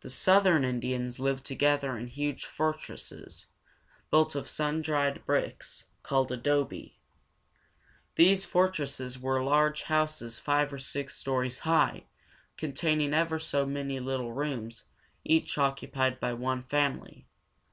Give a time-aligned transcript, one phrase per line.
[0.00, 3.46] The southern Indians lived together in huge fortresses,
[4.10, 6.98] built of sun dried bricks, called adobe.
[8.16, 12.06] These fortresses were large houses five or six stories high,
[12.56, 14.86] containing ever so many little rooms,
[15.24, 17.28] each occupied by one family.